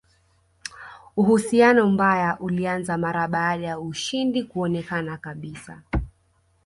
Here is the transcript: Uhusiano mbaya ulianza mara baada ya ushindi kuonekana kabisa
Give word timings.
Uhusiano 1.17 1.87
mbaya 1.89 2.39
ulianza 2.39 2.97
mara 2.97 3.27
baada 3.27 3.65
ya 3.67 3.79
ushindi 3.79 4.43
kuonekana 4.43 5.17
kabisa 5.17 5.81